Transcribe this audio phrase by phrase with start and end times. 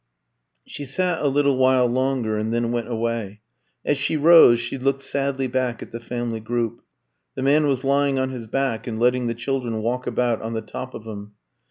[0.65, 3.41] She sat a little while longer, and then went away.
[3.85, 6.81] As she rose she looked sadly back at the family group.
[7.35, 10.61] The man was lying on his back and letting the children walk about on the
[10.61, 11.33] top of him.